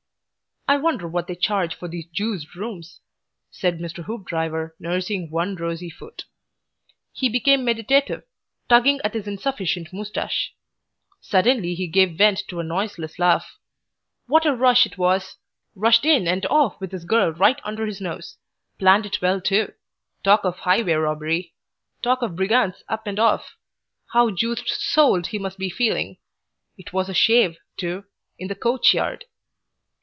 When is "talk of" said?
20.23-20.59, 22.01-22.37